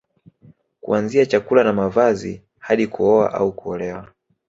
Kuanzia 0.81 1.25
chakula 1.25 1.63
na 1.63 1.73
mavazi 1.73 2.41
hadi 2.59 2.87
kuoa 2.87 3.33
au 3.33 3.51
kuolewa 3.51 4.07